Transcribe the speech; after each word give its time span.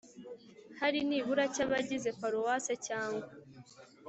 hari 0.79 0.99
nibura 1.07 1.45
cy 1.53 1.61
abagize 1.65 2.09
Paruwase 2.19 2.73
cyangwa 2.87 3.27